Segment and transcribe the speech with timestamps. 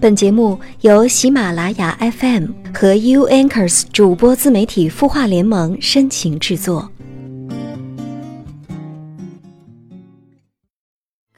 [0.00, 6.90] 本节目由喜马拉雅 FM 和 U Anchors 主播自媒体孵化联盟深情制作。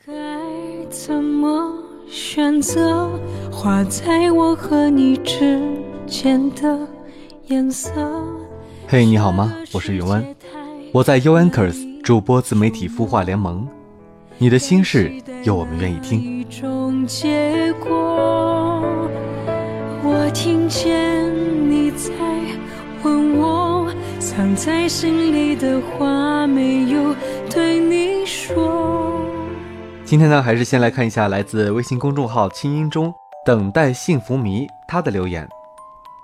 [0.06, 0.12] 该
[0.88, 1.74] 怎么
[2.08, 3.10] 选择
[3.50, 5.60] 画在我和你之
[6.06, 6.86] 间的
[7.48, 7.90] 颜色？
[8.86, 9.52] 嘿，你好吗？
[9.72, 10.24] 我是永安，
[10.92, 13.66] 我在 U Anchors 主播自媒体孵化联盟。
[14.42, 16.44] 你的心事，有我们愿意听。
[20.02, 22.10] 我听见你在
[23.04, 23.88] 问我，
[24.18, 27.14] 藏在心里的话没有
[27.48, 29.22] 对你说。
[30.04, 33.14] 今天呢，还是先来看一下来自微信公众号“清音中
[33.46, 35.48] 等待幸福迷”他的留言。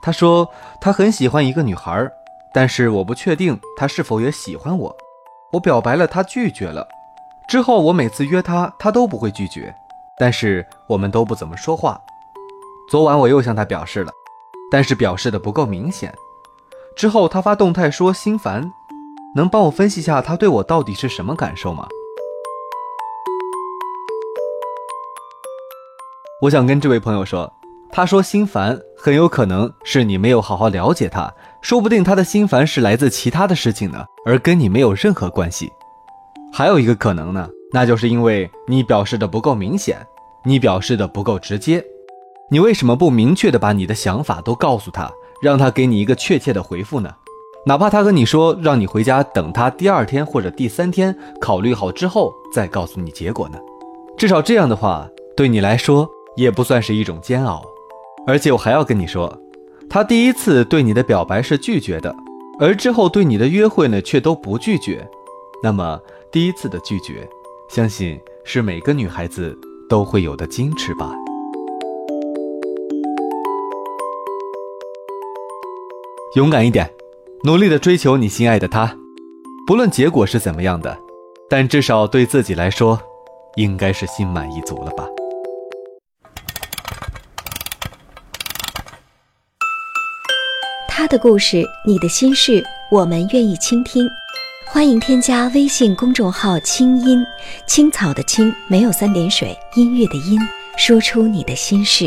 [0.03, 0.51] 他说
[0.81, 2.11] 他很喜欢一个女孩，
[2.53, 4.97] 但是我不确定他是否也喜欢我。
[5.53, 6.89] 我表白了，他拒绝了。
[7.49, 9.75] 之后我每次约她，她都不会拒绝，
[10.19, 11.99] 但是我们都不怎么说话。
[12.91, 14.13] 昨晚我又向他表示了，
[14.71, 16.15] 但是表示的不够明显。
[16.95, 18.71] 之后他发动态说心烦，
[19.35, 21.89] 能帮我分析下他对我到底是什么感受吗？
[26.43, 27.51] 我想跟这位朋友说，
[27.91, 35.73] 他说心烦，很有可能是你没有好好了解他，说不定他的心烦是来自其他的事情呢，而跟你没有任何关系。
[36.53, 39.99] 还有一个可能呢，那就是因为你表示的不够明显，
[40.45, 41.85] 你表示的不够直接。
[42.51, 45.11] 你为什么不明确的把你的想法都告诉他，
[45.43, 47.11] 让他给你一个确切的回复呢？
[47.67, 53.59] 哪怕他和你说让你回家等他第二天或者第三天考虑好之后再告诉你结果呢？
[54.17, 57.63] 至少这样的话对你来说也不算是一种煎熬。
[58.27, 59.31] 而且我还要跟你说，
[59.91, 62.15] 他第一次对你的表白是拒绝的，
[62.59, 65.07] 而之后对你的约会呢却都不拒绝。
[65.63, 67.27] 那么第一次的拒绝，
[67.71, 71.11] 相信是每个女孩子都会有的矜持吧。
[76.37, 76.93] 勇敢一点，
[77.45, 78.95] 努力的追求你心爱的他，
[79.67, 80.99] 不论结果是怎么样的，
[81.49, 83.01] 但至少对自己来说，
[83.57, 85.09] 应该是心满意足了吧。
[90.87, 94.07] 他的故事，你的心事，我们愿意倾听。
[94.71, 97.25] 欢迎添加微信公众号“清音
[97.67, 100.39] 青草”的青没有三点水，音乐的音，
[100.77, 102.07] 说出你的心事。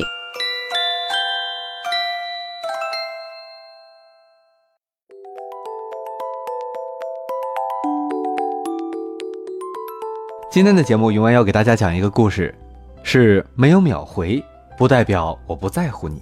[10.51, 12.53] 今天的节目，永安要给大家讲一个故事，
[13.01, 14.41] 是没有秒回，
[14.77, 16.21] 不代表我不在乎你。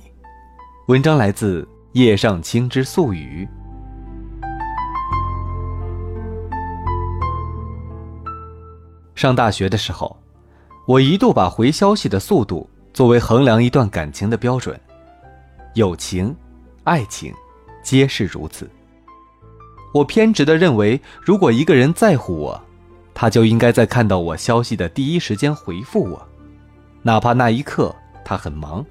[0.87, 3.47] 文章来自叶上青之素语。
[9.19, 10.15] 上大学的时候，
[10.85, 14.79] 我一度把回消息的速度作为衡量一段感情的标准，
[15.73, 16.33] 友情、
[16.85, 17.33] 爱情，
[17.83, 18.69] 皆是如此。
[19.93, 22.61] 我偏执的认为，如果一个人在乎我，
[23.13, 26.25] 他就应该在看到我消息的第一时间回复我，
[27.01, 27.93] 哪怕那一刻
[28.23, 28.85] 他很忙，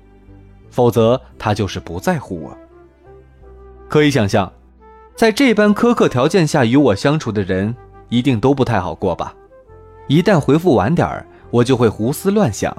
[0.68, 2.54] 否则他就是不在乎我。
[3.88, 4.52] 可以想象，
[5.16, 7.74] 在这般苛刻条件下与我相处的人，
[8.10, 9.34] 一定都不太好过吧？
[10.08, 12.76] 一旦回复晚点儿，我就会胡思乱想，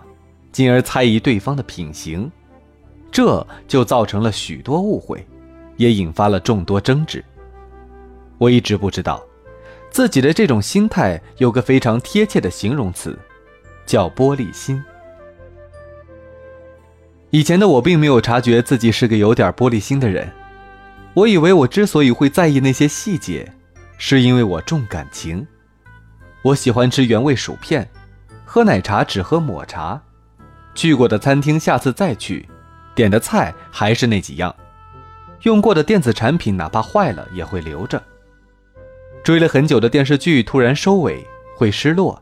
[0.51, 2.29] 进而猜疑对方的品行，
[3.11, 5.25] 这就造成了许多误会，
[5.77, 7.23] 也引发了众多争执。
[8.39, 9.23] 我一直不知道。
[9.91, 13.17] 自己的这种心态有个非常贴切的形容词，
[13.87, 14.83] 叫玻璃心。
[17.31, 20.31] 以前的我并没有察觉自己是个有点玻璃心的人，
[21.15, 23.51] 我以为我之所以会在意那些细节，
[23.97, 25.45] 是因为我重感情。
[26.41, 27.87] 我喜欢吃原味薯片，
[28.45, 30.01] 喝奶茶只喝抹茶，
[30.73, 32.47] 去过的餐厅下次再去，
[32.95, 34.55] 点的菜还是那几样，
[35.43, 38.01] 用过的电子产品哪怕坏了也会留着。
[39.21, 41.27] 追了很久的电视剧突然收尾
[41.57, 42.21] 会失落，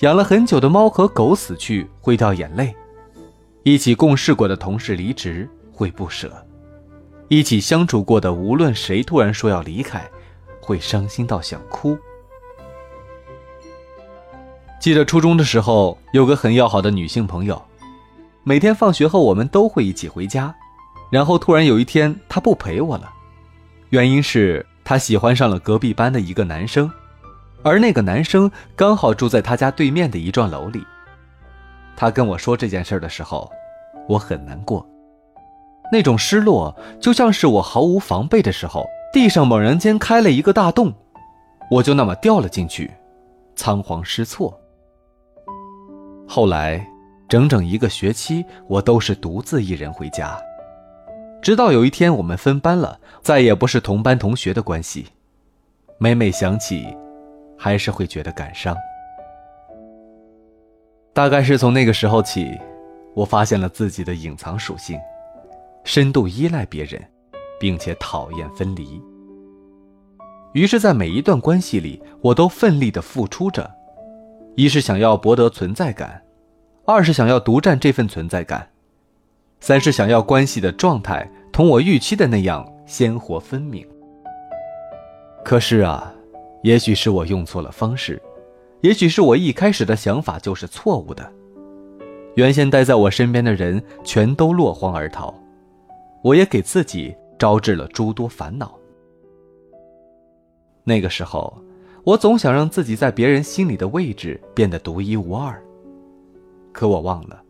[0.00, 2.74] 养了很久的猫和狗死去会掉眼泪，
[3.62, 6.32] 一起共事过的同事离职会不舍，
[7.28, 10.04] 一起相处过的无论谁突然说要离开，
[10.60, 11.96] 会伤心到想哭。
[14.86, 17.60] 记得初中的时候有个很要好的女性朋友，
[18.44, 20.54] 每天放学后我们都会一起回家，
[21.10, 23.10] 然后突然有一天她不陪我了，
[23.90, 24.64] 原因是。
[24.84, 26.88] 她喜欢上了隔壁班的一个男生，
[27.64, 30.86] 而那个男生刚好住在他家对面的一幢楼里。
[31.96, 33.50] 他跟我说这件事的时候，
[34.08, 34.86] 我很难过，
[35.90, 40.94] 那种失落就像是我毫无防备的时候，地上猛然间开了一个大洞，
[41.72, 42.92] 我就那么掉了进去，
[43.56, 44.56] 仓皇失措。
[46.28, 46.86] 后来，
[47.28, 50.36] 整整一个学期，我都是独自一人回家。
[51.40, 55.06] 直到有一天我们分班了，再也不是同班同学的关系。
[55.98, 56.96] 每每想起，
[57.56, 58.76] 还是会觉得感伤。
[61.12, 62.58] 大概是从那个时候起，
[63.14, 64.98] 我发现了自己的隐藏属性，
[65.84, 67.02] 深度依赖别人，
[67.60, 69.00] 并且讨厌分离。
[70.52, 73.70] 于是，在每一段关系里，我都奋力的付出着，
[74.56, 76.22] 一是想要博得存在感，
[76.86, 78.66] 二是想要独占这份存在感，
[79.60, 83.86] 三是想要关系的状态同我预期的那样鲜活分明。
[85.44, 86.10] 可是啊，
[86.62, 88.20] 也许是我用错了方式，
[88.80, 91.30] 也许是我一开始的想法就是错误的。
[92.34, 95.34] 原先待在我身边的人全都落荒而逃，
[96.22, 98.74] 我也给自己招致了诸多烦恼。
[100.82, 101.54] 那个时候，
[102.06, 105.60] 我总想让自己在别人心里的位置变得独一无二。
[106.72, 107.42] 可我忘了，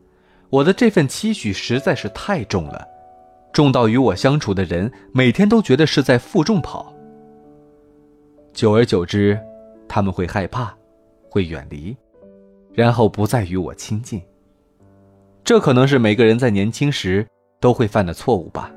[0.48, 2.88] 我的这份期许实在是太重了，
[3.52, 6.90] 重到与我相处的人每天都觉得是在负重跑。
[8.54, 9.38] 久而久之，
[9.86, 10.74] 他们会害怕，
[11.28, 11.94] 会远离，
[12.72, 14.22] 然后不再与我亲近。
[15.44, 17.26] 这可能是每个人在年轻时
[17.60, 18.72] 都会犯的错误吧。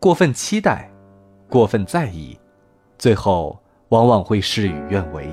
[0.00, 0.90] 过分期待，
[1.50, 2.34] 过分在意，
[2.96, 5.28] 最后往往会事与愿违。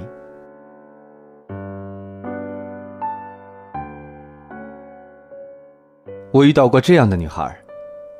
[6.31, 7.55] 我遇到过这样的女孩，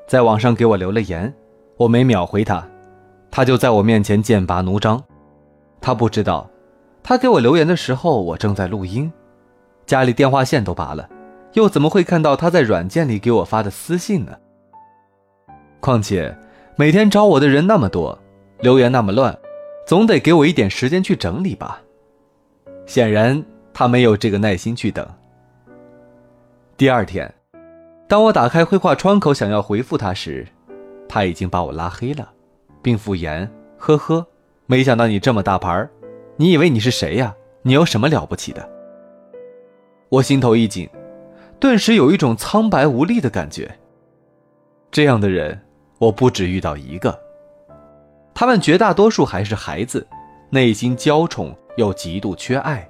[0.07, 1.33] 在网上给我留了言，
[1.77, 2.65] 我没秒回她。
[3.31, 5.03] 她就在我面前剑拔弩张，
[5.81, 6.49] 他不知道，
[7.03, 9.11] 他给我留言的时候我正在录音，
[9.85, 11.09] 家里电话线都拔了，
[11.53, 14.31] 又怎么会看到他在软件里给我发的私信呢？
[15.81, 16.33] 况且
[16.77, 18.17] 每天找我的人那么多，
[18.61, 19.37] 留言那么乱，
[19.85, 21.81] 总得给我一点时间去整理吧。
[22.85, 23.43] 显然
[23.73, 25.07] 他没有这个耐心去等。
[26.77, 27.33] 第二天，
[28.07, 30.45] 当我打开绘画窗口想要回复他时，
[31.07, 32.31] 他已经把我拉黑了。
[32.81, 34.27] 并敷衍，呵呵，
[34.67, 35.89] 没想到你这么大牌
[36.35, 37.35] 你以为你是谁呀？
[37.63, 38.69] 你有什么了不起的？
[40.09, 40.87] 我心头一紧，
[41.59, 43.79] 顿时有一种苍白无力的感觉。
[44.91, 45.59] 这样的人，
[45.97, 47.19] 我不止遇到一个。
[48.37, 50.05] 他们绝大多数还是孩子，
[50.49, 52.85] 内心娇宠又极度缺爱，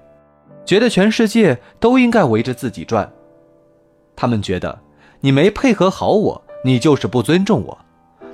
[0.66, 3.08] 觉得全世界都应该围着自己转。
[4.16, 4.80] 他们觉得
[5.22, 7.78] 你没配合好我，你就是不尊重我。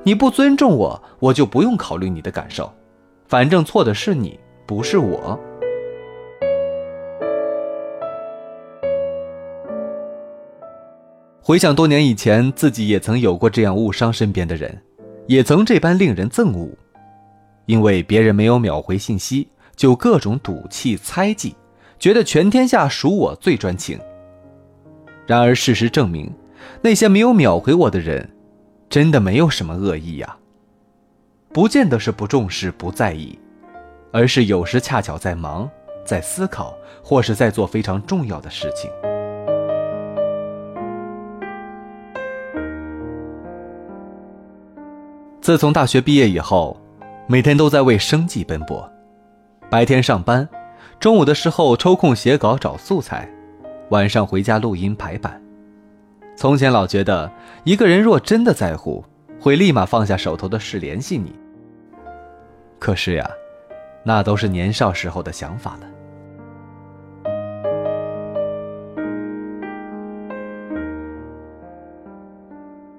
[0.04, 2.72] 你不尊重我，我就不用考虑你的感受，
[3.28, 5.38] 反正错的是你，不是我。
[11.44, 14.82] 回想多年以前，自己也曾有过这样误伤身边的人，
[15.28, 16.70] 也曾这般令人憎恶，
[17.66, 21.56] 因为别人没有秒回信息，就各种赌气猜忌，
[22.00, 24.00] 觉得全天下属我最专情。
[25.26, 26.32] 然而事实证明，
[26.82, 28.30] 那些没有秒回我的人。
[28.90, 30.36] 真的没有什么恶意呀，
[31.54, 33.40] 不见得是不重视、不在意，
[34.12, 35.70] 而是有时恰巧在忙、
[36.04, 38.92] 在思考，或是在做非常重要的事情。
[45.40, 46.78] 自从大学毕业以后，
[47.32, 48.92] 每天都在为生计奔波，
[49.70, 50.46] 白天上班，
[51.00, 53.26] 中午的时候抽空写稿找素材，
[53.88, 55.42] 晚上回家录音排版。
[56.36, 57.32] 从前老觉得
[57.64, 59.02] 一个人若真的在乎，
[59.40, 61.34] 会立马放下手头的事联系你。
[62.78, 63.26] 可是呀，
[64.04, 65.88] 那都是年少时候的想法了。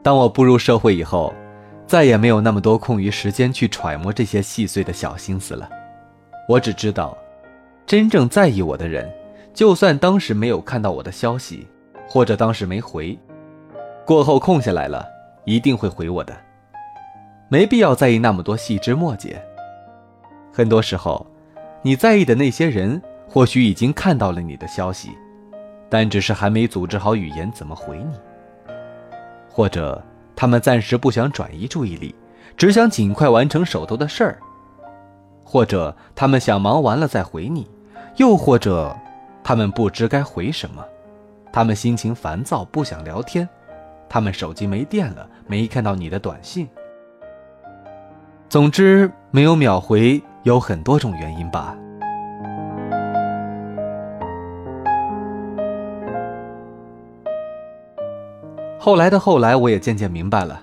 [0.03, 1.35] 当我步入社会以后，
[1.93, 5.69] 再也没有那么多空余时间去揣摩这些细碎的小心思了。
[6.49, 7.15] 我只知道，
[7.85, 9.13] 真正在意我的人，
[9.53, 11.69] 就算当时没有看到我的消息，
[12.09, 13.19] 或者当时没回。
[14.07, 15.07] 过后空下来了，
[15.45, 16.35] 一定会回我的。
[17.51, 19.39] 没必要在意那么多细枝末节。
[20.51, 21.27] 很多时候，
[21.83, 25.11] 你在意的那些人，或许已经看到了你的消息，
[25.91, 28.19] 但只是还没组织好语言怎么回你。
[29.51, 30.03] 或者
[30.35, 32.15] 他们暂时不想转移注意力，
[32.57, 34.39] 只想尽快完成手头的事儿。
[35.45, 37.69] 或者他们想忙完了再回你，
[38.17, 38.97] 又或者
[39.45, 40.83] 他们不知该回什么，
[41.53, 43.49] 他们心情烦躁，不想聊天。
[44.09, 46.69] 他们手机没电了，没看到你的短信。
[48.49, 51.77] 总之，没有秒回有很多种原因吧。
[58.85, 60.61] 后来的后来，我也渐渐明白了，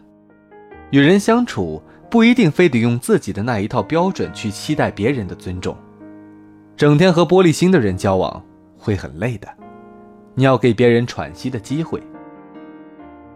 [0.90, 5.74] 与人相处不一定非得用自己的那一套标准去期待别人的尊重。
[6.76, 8.44] 整天和玻璃心的人交往
[8.78, 9.48] 会很累的，
[10.36, 12.04] 你要给别人喘息的机会。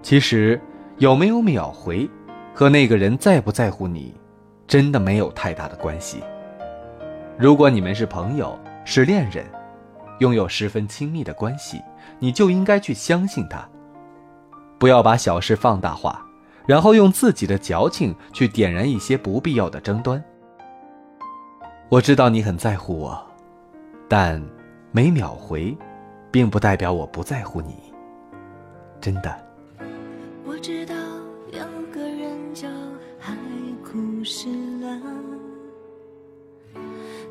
[0.01, 0.59] 其实，
[0.97, 2.09] 有没有秒回，
[2.53, 4.13] 和那个人在不在乎你，
[4.67, 6.21] 真的没有太大的关系。
[7.37, 9.45] 如果你们是朋友，是恋人，
[10.19, 11.81] 拥有十分亲密的关系，
[12.19, 13.65] 你就应该去相信他，
[14.83, 16.21] 不要把小事放大化，
[16.65, 20.21] 然后用自己的矫情去点燃一些不必要的争端。
[21.87, 23.25] 我知道你很在乎我，
[24.09, 24.43] 但
[24.91, 25.73] 没秒回，
[26.29, 27.77] 并不代表我不在乎你。
[28.99, 29.33] 真的。
[30.45, 30.93] 我知道
[31.53, 31.63] 有
[31.93, 32.67] 个人叫
[33.17, 33.33] 海
[33.89, 34.49] 枯石
[34.81, 35.01] 烂，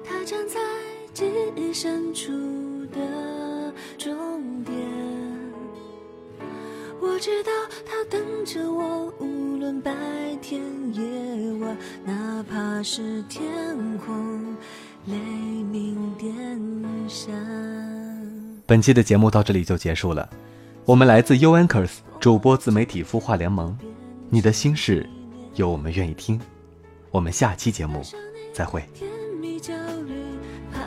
[0.02, 0.59] 他站在
[1.12, 2.32] 记忆深处
[2.87, 2.99] 的
[7.23, 7.52] 知道
[7.87, 9.93] 他等着我，无论白
[10.43, 10.61] 天
[10.93, 13.47] 夜晚，哪怕是天
[13.99, 14.57] 空
[15.07, 16.35] 雷鸣电
[17.09, 17.33] 闪。
[18.67, 20.29] 本期的节目到这里就结束了。
[20.85, 23.79] 我们来自 U Anchors 主播自媒体孵化联盟，
[24.29, 25.09] 你的心事，
[25.55, 26.41] 有我们愿意听。
[27.12, 28.02] 我们下期节目
[28.52, 28.83] 再会。
[28.93, 29.09] 甜
[29.41, 29.73] 蜜焦
[30.09, 30.14] 虑
[30.75, 30.81] 徘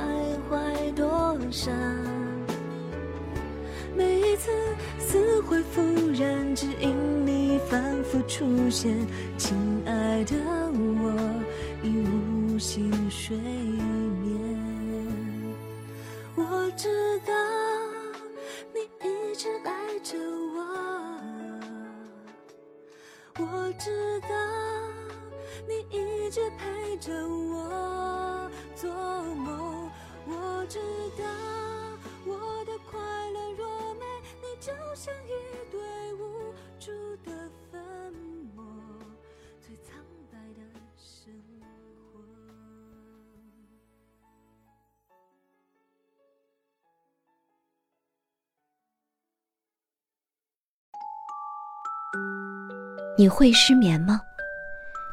[0.51, 1.71] 徊多少？
[4.35, 4.51] 一次
[4.99, 8.93] 死灰复燃，只因你反复出现。
[9.37, 10.35] 亲爱的，
[10.73, 11.41] 我
[11.81, 12.05] 已
[12.51, 14.35] 无心睡眠。
[16.35, 17.33] 我知道
[18.73, 20.17] 你一直爱着
[20.53, 20.59] 我，
[23.39, 24.27] 我知道
[25.65, 29.89] 你一直陪着我做梦。
[30.27, 30.77] 我知
[31.17, 31.23] 道
[34.95, 35.29] 像一
[35.69, 36.89] 堆无助
[37.25, 37.31] 的
[37.69, 37.83] 粉
[38.55, 38.63] 末，
[39.59, 39.93] 最苍
[40.31, 40.61] 白的
[40.95, 41.33] 生
[42.13, 42.19] 活。
[53.17, 54.21] 你会失眠吗？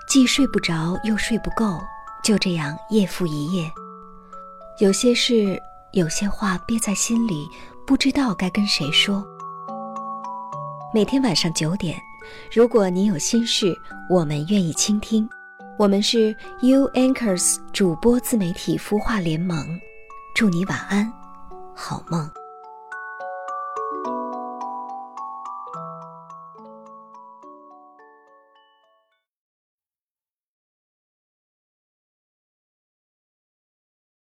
[0.08, 1.80] 既睡不着又睡不够，
[2.22, 3.68] 就这样夜复一夜。
[4.78, 5.60] 有些事，
[5.92, 7.48] 有些话憋在心里，
[7.84, 9.26] 不知道该跟谁说。
[10.94, 11.98] 每天晚上九点，
[12.52, 13.74] 如果你有心事，
[14.10, 15.26] 我们愿意倾听。
[15.78, 19.80] 我们是 U Anchors 主播自媒体孵化联盟，
[20.34, 21.10] 祝你晚安，
[21.74, 22.30] 好梦。